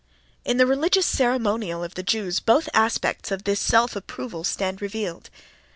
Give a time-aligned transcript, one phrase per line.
[0.43, 5.29] In the religious ceremonial of the Jews both aspects of this self approval stand revealed.